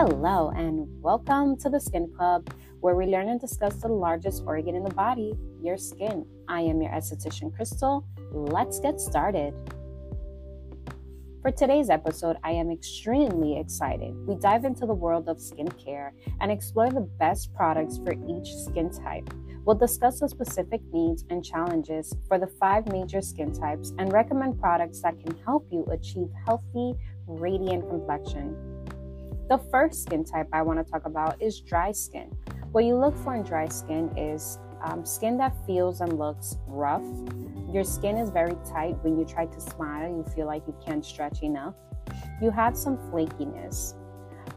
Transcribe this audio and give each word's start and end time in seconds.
Hello, 0.00 0.52
and 0.54 0.86
welcome 1.02 1.56
to 1.56 1.68
the 1.68 1.80
Skin 1.80 2.08
Club, 2.16 2.54
where 2.78 2.94
we 2.94 3.06
learn 3.06 3.30
and 3.30 3.40
discuss 3.40 3.74
the 3.82 3.88
largest 3.88 4.44
organ 4.46 4.76
in 4.76 4.84
the 4.84 4.94
body, 4.94 5.34
your 5.60 5.76
skin. 5.76 6.24
I 6.46 6.60
am 6.60 6.80
your 6.80 6.92
esthetician, 6.92 7.52
Crystal. 7.52 8.06
Let's 8.30 8.78
get 8.78 9.00
started. 9.00 9.54
For 11.42 11.50
today's 11.50 11.90
episode, 11.90 12.36
I 12.44 12.52
am 12.52 12.70
extremely 12.70 13.58
excited. 13.58 14.14
We 14.24 14.36
dive 14.36 14.64
into 14.64 14.86
the 14.86 14.94
world 14.94 15.28
of 15.28 15.38
skincare 15.38 16.12
and 16.40 16.52
explore 16.52 16.90
the 16.90 17.08
best 17.18 17.52
products 17.52 17.98
for 17.98 18.12
each 18.12 18.54
skin 18.54 18.90
type. 18.90 19.28
We'll 19.64 19.74
discuss 19.74 20.20
the 20.20 20.28
specific 20.28 20.80
needs 20.92 21.24
and 21.28 21.44
challenges 21.44 22.14
for 22.28 22.38
the 22.38 22.46
five 22.46 22.86
major 22.92 23.20
skin 23.20 23.52
types 23.52 23.92
and 23.98 24.12
recommend 24.12 24.60
products 24.60 25.02
that 25.02 25.18
can 25.18 25.36
help 25.44 25.66
you 25.72 25.84
achieve 25.90 26.28
healthy, 26.46 26.94
radiant 27.26 27.88
complexion. 27.88 28.67
The 29.48 29.56
first 29.70 30.02
skin 30.02 30.24
type 30.24 30.46
I 30.52 30.60
want 30.60 30.84
to 30.84 30.92
talk 30.92 31.06
about 31.06 31.40
is 31.40 31.60
dry 31.60 31.90
skin. 31.90 32.36
What 32.72 32.84
you 32.84 32.96
look 32.96 33.16
for 33.24 33.34
in 33.34 33.44
dry 33.44 33.66
skin 33.68 34.10
is 34.14 34.58
um, 34.82 35.06
skin 35.06 35.38
that 35.38 35.54
feels 35.66 36.02
and 36.02 36.18
looks 36.18 36.58
rough. 36.66 37.06
Your 37.72 37.82
skin 37.82 38.18
is 38.18 38.28
very 38.28 38.54
tight. 38.70 39.02
When 39.02 39.18
you 39.18 39.24
try 39.24 39.46
to 39.46 39.60
smile, 39.60 40.06
you 40.06 40.22
feel 40.34 40.44
like 40.44 40.64
you 40.66 40.76
can't 40.84 41.02
stretch 41.02 41.42
enough. 41.42 41.72
You 42.42 42.50
have 42.50 42.76
some 42.76 42.98
flakiness. 43.10 43.94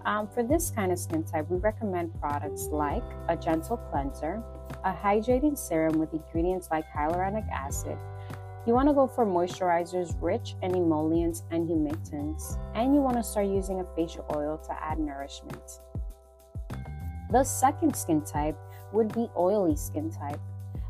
Um, 0.04 0.28
for 0.28 0.44
this 0.44 0.72
kind 0.72 0.92
of 0.92 1.00
skin 1.00 1.24
type, 1.24 1.50
we 1.50 1.58
recommend 1.58 2.14
products 2.20 2.68
like 2.70 3.04
a 3.30 3.38
gentle 3.38 3.78
cleanser, 3.78 4.44
a 4.84 4.92
hydrating 4.92 5.58
serum 5.58 6.00
with 6.00 6.14
ingredients 6.14 6.68
like 6.70 6.84
hyaluronic 6.94 7.50
acid, 7.50 7.98
you 8.68 8.74
want 8.74 8.88
to 8.88 8.94
go 8.94 9.08
for 9.08 9.26
moisturizers 9.26 10.16
rich 10.22 10.56
in 10.62 10.76
emollients 10.76 11.44
and 11.50 11.68
humectants, 11.68 12.60
and 12.76 12.94
you 12.94 13.02
want 13.02 13.18
to 13.18 13.24
start 13.24 13.48
using 13.48 13.80
a 13.80 13.86
facial 13.96 14.26
oil 14.36 14.58
to 14.60 14.84
add 14.84 15.00
nourishment. 15.00 15.80
The 17.32 17.44
second 17.44 17.96
skin 17.96 18.22
type 18.22 18.58
would 18.94 19.14
be 19.16 19.30
oily 19.36 19.76
skin 19.76 20.12
type. 20.12 20.40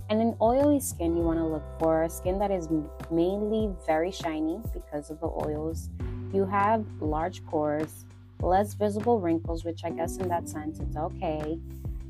And 0.09 0.21
in 0.21 0.35
oily 0.41 0.81
skin, 0.81 1.15
you 1.15 1.23
want 1.23 1.39
to 1.39 1.45
look 1.45 1.63
for 1.79 2.09
skin 2.09 2.37
that 2.39 2.51
is 2.51 2.67
mainly 3.09 3.73
very 3.85 4.11
shiny 4.11 4.59
because 4.73 5.09
of 5.09 5.21
the 5.21 5.27
oils. 5.27 5.89
You 6.33 6.45
have 6.45 6.83
large 6.99 7.45
pores, 7.45 8.05
less 8.41 8.73
visible 8.73 9.21
wrinkles, 9.21 9.63
which 9.63 9.85
I 9.85 9.91
guess 9.91 10.17
in 10.17 10.27
that 10.27 10.49
sense 10.49 10.79
it's 10.79 10.97
okay. 10.97 11.57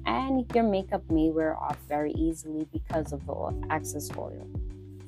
And 0.08 0.52
your 0.56 0.64
makeup 0.64 1.04
may 1.12 1.30
wear 1.30 1.56
off 1.56 1.78
very 1.88 2.14
easily 2.14 2.66
because 2.74 3.14
of 3.14 3.24
the 3.28 3.68
excess 3.70 4.10
oil. 4.18 4.48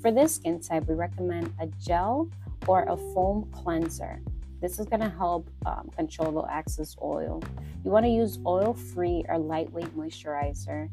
For 0.03 0.11
this 0.11 0.35
skin 0.35 0.59
type, 0.59 0.85
we 0.89 0.95
recommend 0.95 1.53
a 1.61 1.67
gel 1.81 2.27
or 2.67 2.83
a 2.89 2.97
foam 2.97 3.49
cleanser. 3.53 4.19
This 4.59 4.77
is 4.77 4.85
going 4.85 4.99
to 4.99 5.07
help 5.07 5.49
um, 5.65 5.89
control 5.95 6.33
the 6.33 6.53
excess 6.53 6.97
oil. 7.01 7.41
You 7.85 7.91
want 7.91 8.05
to 8.05 8.09
use 8.09 8.37
oil 8.45 8.73
free 8.73 9.23
or 9.29 9.37
lightweight 9.37 9.95
moisturizer. 9.97 10.89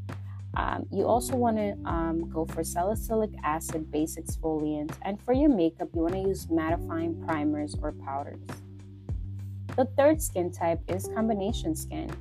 Um, 0.56 0.86
you 0.92 1.08
also 1.08 1.34
want 1.34 1.56
to 1.56 1.76
um, 1.90 2.30
go 2.30 2.44
for 2.44 2.62
salicylic 2.62 3.30
acid 3.42 3.90
based 3.90 4.16
exfoliant. 4.16 4.92
And 5.02 5.20
for 5.20 5.32
your 5.32 5.48
makeup, 5.48 5.88
you 5.92 6.02
want 6.02 6.14
to 6.14 6.20
use 6.20 6.46
mattifying 6.46 7.26
primers 7.26 7.74
or 7.82 7.90
powders. 7.90 8.46
The 9.74 9.86
third 9.96 10.22
skin 10.22 10.52
type 10.52 10.82
is 10.86 11.10
combination 11.12 11.74
skin. 11.74 12.12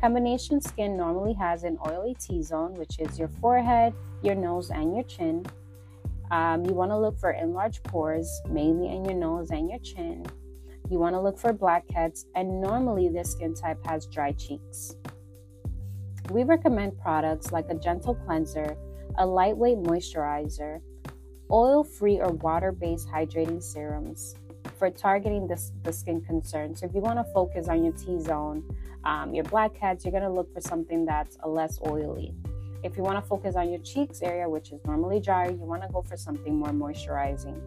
Combination 0.00 0.60
skin 0.60 0.96
normally 0.96 1.32
has 1.32 1.64
an 1.64 1.76
oily 1.88 2.14
T 2.14 2.40
zone, 2.40 2.74
which 2.74 3.00
is 3.00 3.18
your 3.18 3.28
forehead, 3.40 3.94
your 4.22 4.36
nose, 4.36 4.70
and 4.70 4.94
your 4.94 5.04
chin. 5.04 5.44
Um, 6.30 6.64
you 6.64 6.74
want 6.74 6.90
to 6.90 6.98
look 6.98 7.18
for 7.18 7.30
enlarged 7.30 7.84
pores, 7.84 8.28
mainly 8.48 8.94
in 8.94 9.04
your 9.04 9.14
nose 9.14 9.50
and 9.50 9.70
your 9.70 9.78
chin. 9.78 10.26
You 10.90 10.98
want 10.98 11.14
to 11.14 11.20
look 11.20 11.38
for 11.38 11.52
blackheads, 11.52 12.26
and 12.34 12.60
normally 12.60 13.08
this 13.08 13.32
skin 13.32 13.54
type 13.54 13.84
has 13.86 14.06
dry 14.06 14.32
cheeks. 14.32 14.96
We 16.30 16.42
recommend 16.42 16.98
products 16.98 17.52
like 17.52 17.66
a 17.70 17.74
gentle 17.74 18.14
cleanser, 18.14 18.76
a 19.18 19.26
lightweight 19.26 19.78
moisturizer, 19.78 20.80
oil 21.50 21.84
free 21.84 22.18
or 22.18 22.32
water 22.32 22.72
based 22.72 23.08
hydrating 23.08 23.62
serums 23.62 24.34
for 24.78 24.90
targeting 24.90 25.46
this, 25.46 25.72
the 25.84 25.92
skin 25.92 26.20
concerns. 26.20 26.80
So 26.80 26.86
if 26.86 26.94
you 26.94 27.00
want 27.00 27.18
to 27.18 27.32
focus 27.32 27.68
on 27.68 27.84
your 27.84 27.92
T 27.94 28.18
zone, 28.20 28.64
um, 29.04 29.34
your 29.34 29.44
blackheads, 29.44 30.04
you're 30.04 30.12
going 30.12 30.24
to 30.24 30.30
look 30.30 30.52
for 30.52 30.60
something 30.60 31.06
that's 31.06 31.38
less 31.46 31.78
oily. 31.86 32.34
If 32.86 32.96
you 32.96 33.02
want 33.02 33.20
to 33.20 33.28
focus 33.28 33.56
on 33.56 33.68
your 33.68 33.80
cheeks 33.80 34.22
area, 34.22 34.48
which 34.48 34.70
is 34.70 34.80
normally 34.84 35.18
dry, 35.18 35.48
you 35.48 35.56
want 35.56 35.82
to 35.82 35.88
go 35.88 36.02
for 36.02 36.16
something 36.16 36.54
more 36.54 36.68
moisturizing. 36.68 37.60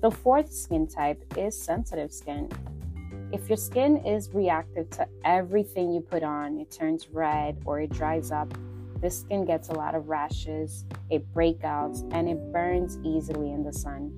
The 0.00 0.10
fourth 0.10 0.50
skin 0.50 0.86
type 0.86 1.22
is 1.36 1.54
sensitive 1.54 2.10
skin. 2.10 2.48
If 3.32 3.50
your 3.50 3.58
skin 3.58 3.98
is 3.98 4.30
reactive 4.32 4.88
to 4.92 5.06
everything 5.26 5.92
you 5.92 6.00
put 6.00 6.22
on, 6.22 6.58
it 6.58 6.70
turns 6.70 7.10
red 7.10 7.60
or 7.66 7.82
it 7.82 7.90
dries 7.90 8.32
up, 8.32 8.54
this 9.02 9.20
skin 9.20 9.44
gets 9.44 9.68
a 9.68 9.74
lot 9.74 9.94
of 9.94 10.08
rashes, 10.08 10.86
it 11.10 11.30
breakouts, 11.34 12.10
and 12.14 12.30
it 12.30 12.38
burns 12.50 12.96
easily 13.04 13.52
in 13.52 13.62
the 13.62 13.74
sun. 13.74 14.10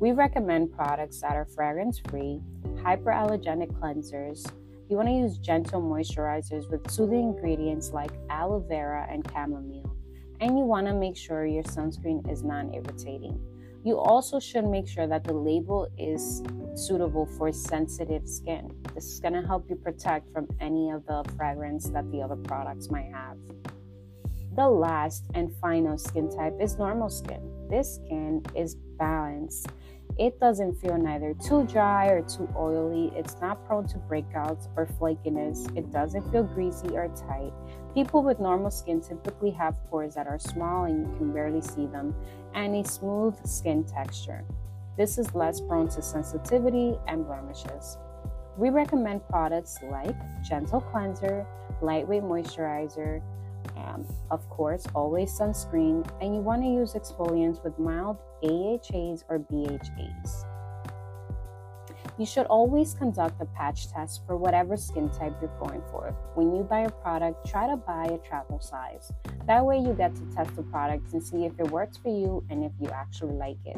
We 0.00 0.10
recommend 0.10 0.72
products 0.72 1.20
that 1.20 1.36
are 1.36 1.44
fragrance 1.44 2.00
free, 2.10 2.40
hyperallergenic 2.82 3.72
cleansers, 3.78 4.44
you 4.88 4.96
want 4.96 5.08
to 5.08 5.14
use 5.14 5.38
gentle 5.38 5.82
moisturizers 5.82 6.70
with 6.70 6.88
soothing 6.90 7.34
ingredients 7.34 7.90
like 7.90 8.12
aloe 8.30 8.64
vera 8.68 9.06
and 9.10 9.28
chamomile. 9.32 9.92
And 10.40 10.58
you 10.58 10.64
want 10.64 10.86
to 10.86 10.94
make 10.94 11.16
sure 11.16 11.44
your 11.46 11.64
sunscreen 11.64 12.30
is 12.30 12.42
non 12.42 12.72
irritating. 12.72 13.40
You 13.84 13.98
also 13.98 14.38
should 14.38 14.64
make 14.66 14.86
sure 14.86 15.06
that 15.06 15.24
the 15.24 15.32
label 15.32 15.88
is 15.96 16.42
suitable 16.74 17.26
for 17.26 17.52
sensitive 17.52 18.28
skin. 18.28 18.70
This 18.94 19.04
is 19.06 19.20
going 19.20 19.34
to 19.34 19.42
help 19.42 19.68
you 19.70 19.76
protect 19.76 20.32
from 20.32 20.46
any 20.60 20.90
of 20.90 21.06
the 21.06 21.24
fragrance 21.36 21.88
that 21.90 22.10
the 22.10 22.20
other 22.20 22.36
products 22.36 22.90
might 22.90 23.10
have. 23.12 23.38
The 24.56 24.68
last 24.68 25.26
and 25.34 25.54
final 25.60 25.98
skin 25.98 26.30
type 26.30 26.54
is 26.60 26.78
normal 26.78 27.08
skin. 27.08 27.40
This 27.70 27.96
skin 27.96 28.44
is 28.54 28.74
balanced 28.98 29.68
it 30.18 30.40
doesn't 30.40 30.74
feel 30.80 30.96
neither 30.96 31.34
too 31.34 31.66
dry 31.66 32.08
or 32.08 32.22
too 32.22 32.48
oily. 32.56 33.12
It's 33.14 33.36
not 33.40 33.66
prone 33.66 33.86
to 33.88 33.98
breakouts 33.98 34.68
or 34.76 34.86
flakiness. 34.86 35.76
It 35.76 35.92
doesn't 35.92 36.30
feel 36.32 36.44
greasy 36.44 36.96
or 36.96 37.08
tight. 37.08 37.52
People 37.92 38.22
with 38.22 38.40
normal 38.40 38.70
skin 38.70 39.00
typically 39.00 39.50
have 39.50 39.76
pores 39.90 40.14
that 40.14 40.26
are 40.26 40.38
small 40.38 40.84
and 40.84 41.06
you 41.06 41.16
can 41.18 41.32
barely 41.32 41.60
see 41.60 41.86
them, 41.86 42.14
and 42.54 42.74
a 42.74 42.88
smooth 42.88 43.34
skin 43.46 43.84
texture. 43.84 44.44
This 44.96 45.18
is 45.18 45.34
less 45.34 45.60
prone 45.60 45.88
to 45.90 46.00
sensitivity 46.00 46.98
and 47.06 47.26
blemishes. 47.26 47.98
We 48.56 48.70
recommend 48.70 49.26
products 49.28 49.78
like 49.90 50.16
Gentle 50.42 50.80
Cleanser, 50.80 51.46
Lightweight 51.82 52.22
Moisturizer, 52.22 53.20
um, 53.76 54.06
of 54.30 54.48
course, 54.48 54.86
always 54.94 55.30
sunscreen, 55.30 56.08
and 56.20 56.34
you 56.34 56.40
want 56.40 56.62
to 56.62 56.68
use 56.68 56.94
exfoliants 56.94 57.62
with 57.62 57.78
mild 57.78 58.18
AHAs 58.42 59.24
or 59.28 59.38
BHAs. 59.38 60.44
You 62.18 62.24
should 62.24 62.46
always 62.46 62.94
conduct 62.94 63.42
a 63.42 63.44
patch 63.44 63.92
test 63.92 64.22
for 64.26 64.38
whatever 64.38 64.76
skin 64.78 65.10
type 65.10 65.34
you're 65.40 65.52
going 65.60 65.82
for. 65.90 66.16
When 66.34 66.56
you 66.56 66.62
buy 66.62 66.80
a 66.80 66.90
product, 66.90 67.46
try 67.46 67.68
to 67.68 67.76
buy 67.76 68.06
a 68.06 68.18
travel 68.26 68.58
size. 68.58 69.12
That 69.46 69.64
way, 69.64 69.78
you 69.78 69.92
get 69.92 70.14
to 70.16 70.22
test 70.34 70.56
the 70.56 70.62
product 70.62 71.12
and 71.12 71.22
see 71.22 71.44
if 71.44 71.52
it 71.58 71.70
works 71.70 71.98
for 71.98 72.08
you 72.08 72.42
and 72.48 72.64
if 72.64 72.72
you 72.80 72.88
actually 72.88 73.34
like 73.34 73.58
it. 73.66 73.76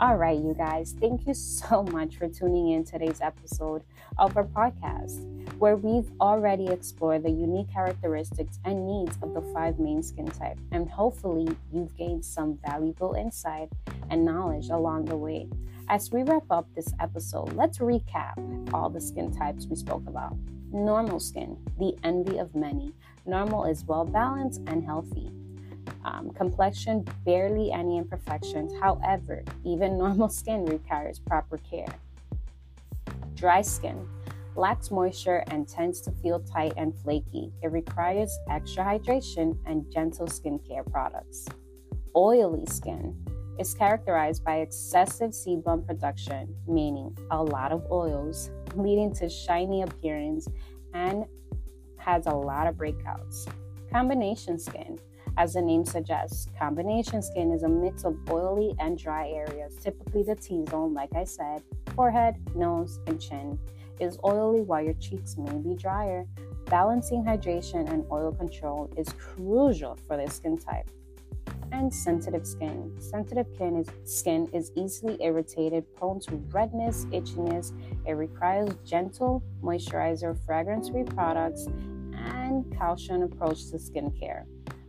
All 0.00 0.16
right, 0.16 0.38
you 0.38 0.54
guys, 0.56 0.94
thank 1.00 1.26
you 1.26 1.34
so 1.34 1.82
much 1.82 2.16
for 2.16 2.28
tuning 2.28 2.70
in 2.70 2.84
today's 2.84 3.20
episode 3.20 3.82
of 4.18 4.36
our 4.36 4.44
podcast, 4.44 5.37
where 5.58 5.76
we've 5.76 6.10
already 6.20 6.68
explored 6.68 7.24
the 7.24 7.30
unique 7.30 7.70
characteristics 7.72 8.58
and 8.64 8.86
needs 8.86 9.18
of 9.22 9.34
the 9.34 9.42
five 9.52 9.78
main 9.78 10.02
skin 10.02 10.26
types. 10.26 10.62
And 10.70 10.88
hopefully, 10.88 11.48
you've 11.72 11.96
gained 11.96 12.24
some 12.24 12.58
valuable 12.64 13.14
insight 13.14 13.68
and 14.10 14.24
knowledge 14.24 14.68
along 14.70 15.06
the 15.06 15.16
way. 15.16 15.48
As 15.88 16.12
we 16.12 16.22
wrap 16.22 16.44
up 16.50 16.66
this 16.74 16.92
episode, 17.00 17.54
let's 17.54 17.78
recap 17.78 18.34
all 18.72 18.88
the 18.88 19.00
skin 19.00 19.34
types 19.34 19.66
we 19.66 19.74
spoke 19.74 20.06
about. 20.06 20.36
Normal 20.70 21.18
skin, 21.18 21.56
the 21.78 21.96
envy 22.04 22.38
of 22.38 22.54
many. 22.54 22.92
Normal 23.26 23.64
is 23.64 23.84
well 23.84 24.04
balanced 24.04 24.60
and 24.66 24.84
healthy. 24.84 25.32
Um, 26.04 26.30
complexion, 26.30 27.06
barely 27.24 27.72
any 27.72 27.98
imperfections. 27.98 28.72
However, 28.80 29.42
even 29.64 29.98
normal 29.98 30.28
skin 30.28 30.66
requires 30.66 31.18
proper 31.18 31.58
care. 31.58 31.94
Dry 33.34 33.62
skin 33.62 34.06
lacks 34.58 34.90
moisture 34.90 35.44
and 35.46 35.68
tends 35.68 36.00
to 36.00 36.10
feel 36.10 36.40
tight 36.40 36.72
and 36.76 36.92
flaky. 37.02 37.52
It 37.62 37.70
requires 37.70 38.36
extra 38.50 38.84
hydration 38.84 39.56
and 39.66 39.90
gentle 39.90 40.26
skincare 40.26 40.84
products. 40.90 41.46
Oily 42.16 42.66
skin 42.66 43.16
is 43.58 43.72
characterized 43.74 44.44
by 44.44 44.56
excessive 44.56 45.30
sebum 45.30 45.86
production, 45.86 46.54
meaning 46.66 47.16
a 47.30 47.42
lot 47.42 47.70
of 47.70 47.86
oils, 47.90 48.50
leading 48.74 49.14
to 49.14 49.28
shiny 49.28 49.82
appearance 49.82 50.48
and 50.92 51.24
has 51.96 52.26
a 52.26 52.34
lot 52.34 52.66
of 52.66 52.74
breakouts. 52.74 53.46
Combination 53.92 54.58
skin. 54.58 54.98
As 55.38 55.52
the 55.52 55.62
name 55.62 55.84
suggests, 55.84 56.48
combination 56.58 57.22
skin 57.22 57.52
is 57.52 57.62
a 57.62 57.68
mix 57.68 58.02
of 58.02 58.16
oily 58.28 58.74
and 58.80 58.98
dry 58.98 59.28
areas, 59.28 59.76
typically 59.76 60.24
the 60.24 60.34
T 60.34 60.64
zone, 60.68 60.94
like 60.94 61.14
I 61.14 61.22
said, 61.22 61.62
forehead, 61.94 62.34
nose, 62.56 62.98
and 63.06 63.20
chin. 63.20 63.56
Is 64.00 64.18
oily 64.24 64.62
while 64.62 64.82
your 64.82 64.94
cheeks 64.94 65.36
may 65.38 65.56
be 65.58 65.76
drier. 65.76 66.26
Balancing 66.64 67.24
hydration 67.24 67.88
and 67.88 68.04
oil 68.10 68.32
control 68.32 68.90
is 68.96 69.08
crucial 69.10 69.96
for 70.08 70.16
this 70.16 70.34
skin 70.34 70.58
type. 70.58 70.90
And 71.70 71.94
sensitive 71.94 72.44
skin. 72.44 72.96
Sensitive 73.00 73.46
skin 73.54 73.76
is, 73.76 73.88
skin 74.12 74.48
is 74.52 74.72
easily 74.74 75.18
irritated, 75.20 75.84
prone 75.94 76.18
to 76.20 76.34
redness, 76.50 77.04
itchiness. 77.06 77.72
It 78.04 78.14
requires 78.14 78.70
gentle 78.84 79.44
moisturizer, 79.62 80.36
fragrance 80.44 80.88
free 80.88 81.04
products, 81.04 81.68
and 82.16 82.76
caution 82.76 83.22
approach 83.22 83.70
to 83.70 83.76
skincare. 83.76 84.44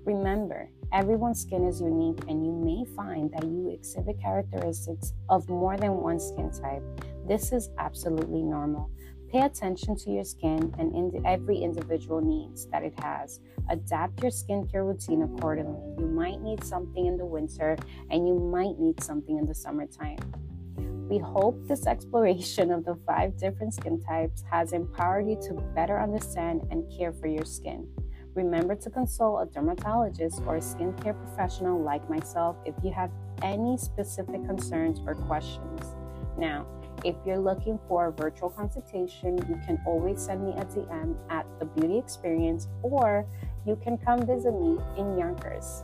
Remember, 0.10 0.68
everyone's 0.92 1.40
skin 1.40 1.68
is 1.68 1.80
unique, 1.80 2.18
and 2.28 2.44
you 2.44 2.52
may 2.52 2.84
find 2.96 3.32
that 3.32 3.44
you 3.44 3.70
exhibit 3.70 4.20
characteristics 4.20 5.14
of 5.30 5.48
more 5.48 5.78
than 5.78 5.98
one 5.98 6.20
skin 6.20 6.50
type. 6.50 6.82
This 7.28 7.52
is 7.52 7.70
absolutely 7.78 8.42
normal. 8.42 8.90
Pay 9.32 9.42
attention 9.42 9.96
to 9.98 10.10
your 10.10 10.24
skin 10.24 10.74
and 10.80 10.96
in 10.96 11.24
every 11.28 11.60
individual 11.60 12.22
needs 12.22 12.66
that 12.72 12.82
it 12.82 13.00
has. 13.00 13.40
Adapt 13.70 14.20
your 14.24 14.32
skincare 14.32 14.84
routine 14.84 15.22
accordingly. 15.22 15.94
You 16.00 16.08
might 16.08 16.42
need 16.42 16.64
something 16.64 17.06
in 17.06 17.16
the 17.16 17.28
winter 17.28 17.78
and 18.10 18.28
you 18.28 18.34
might 18.34 18.80
need 18.80 19.04
something 19.04 19.38
in 19.38 19.46
the 19.46 19.54
summertime. 19.54 20.18
We 21.08 21.20
hope 21.20 21.68
this 21.68 21.86
exploration 21.86 22.72
of 22.72 22.84
the 22.84 22.96
five 23.06 23.38
different 23.38 23.76
skin 23.76 24.02
types 24.02 24.44
has 24.50 24.74
empowered 24.74 25.30
you 25.30 25.40
to 25.50 25.54
better 25.76 26.00
understand 26.00 26.68
and 26.72 26.92
care 26.98 27.14
for 27.14 27.28
your 27.28 27.46
skin. 27.46 27.88
Remember 28.40 28.74
to 28.74 28.90
consult 28.90 29.50
a 29.50 29.54
dermatologist 29.54 30.42
or 30.48 30.56
a 30.56 30.60
skincare 30.62 31.14
professional 31.26 31.78
like 31.78 32.10
myself 32.10 32.56
if 32.66 32.74
you 32.82 32.90
have 32.94 33.12
any 33.42 33.78
specific 33.78 34.46
concerns 34.46 35.02
or 35.06 35.14
questions. 35.14 35.82
Now, 36.38 36.66
if 37.04 37.18
you're 37.26 37.38
looking 37.38 37.78
for 37.90 38.08
a 38.08 38.12
virtual 38.14 38.50
consultation, 38.50 39.38
you 39.50 39.60
can 39.68 39.78
always 39.86 40.22
send 40.22 40.46
me 40.46 40.54
a 40.54 40.64
DM 40.64 41.18
at 41.30 41.46
The 41.60 41.66
Beauty 41.66 41.98
Experience 41.98 42.70
or 42.82 43.26
you 43.68 43.76
can 43.84 43.98
come 43.98 44.26
visit 44.26 44.54
me 44.54 44.78
in 44.96 45.18
Yonkers. 45.18 45.84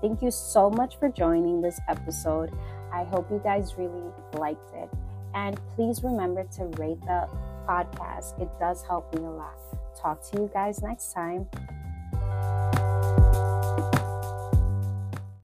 Thank 0.00 0.22
you 0.22 0.30
so 0.30 0.70
much 0.70 1.00
for 1.00 1.08
joining 1.08 1.60
this 1.60 1.80
episode. 1.88 2.52
I 2.92 3.02
hope 3.02 3.28
you 3.28 3.40
guys 3.42 3.74
really 3.76 4.04
liked 4.34 4.72
it. 4.72 4.88
And 5.34 5.58
please 5.74 6.04
remember 6.04 6.44
to 6.58 6.66
rate 6.78 7.00
the 7.00 7.28
podcast, 7.68 8.40
it 8.40 8.48
does 8.60 8.84
help 8.84 9.12
me 9.12 9.24
a 9.24 9.30
lot. 9.30 9.58
Talk 9.96 10.22
to 10.30 10.42
you 10.42 10.50
guys 10.52 10.82
next 10.82 11.12
time. 11.12 11.48